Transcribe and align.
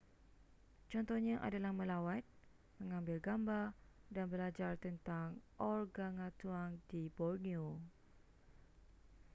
contohnya 0.91 1.35
adalah 1.47 1.69
melawat 1.79 2.23
mengambil 2.81 3.17
gambar 3.27 3.67
dan 4.15 4.25
belajar 4.33 4.71
tentang 4.85 5.27
organgatuang 5.75 6.71
di 6.89 7.01
borneo 7.15 7.69